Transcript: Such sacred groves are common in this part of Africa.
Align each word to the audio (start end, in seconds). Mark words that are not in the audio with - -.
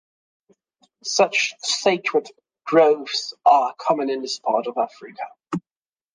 Such 1.03 1.53
sacred 1.61 2.27
groves 2.65 3.35
are 3.45 3.75
common 3.77 4.09
in 4.09 4.23
this 4.23 4.39
part 4.39 4.65
of 4.65 4.75
Africa. 4.79 5.27